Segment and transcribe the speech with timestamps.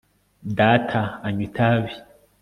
[0.57, 1.93] data anywa itabi